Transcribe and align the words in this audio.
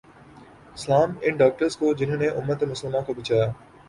سلام 0.75 1.11
ان 1.21 1.35
ڈاکٹرز 1.37 1.77
کو 1.77 1.91
جہنوں 1.93 2.17
نے 2.17 2.27
امت 2.39 2.63
مسلماں 2.63 3.01
کو 3.01 3.13
بچایا 3.13 3.45